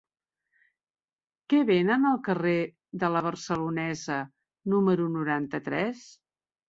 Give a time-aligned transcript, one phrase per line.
[1.53, 2.55] Què venen al carrer
[3.03, 4.17] de La Barcelonesa
[4.75, 6.03] número noranta-tres?